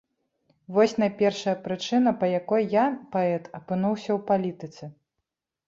Вось 0.77 0.95
найпершая 1.03 1.53
прычына, 1.65 2.09
па 2.23 2.31
якой 2.39 2.67
я, 2.73 2.85
паэт, 3.13 3.45
апынуўся 3.61 4.09
ў 4.09 4.19
палітыцы. 4.33 4.93